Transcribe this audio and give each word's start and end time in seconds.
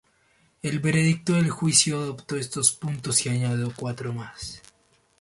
El 0.63 0.79
veredicto 0.79 1.33
del 1.33 1.51
juicio 1.51 1.99
adoptó 2.01 2.35
estos 2.35 2.71
puntos 2.73 3.23
y 3.27 3.29
añadió 3.29 3.71
cuatro 3.77 4.11
más. 4.13 4.63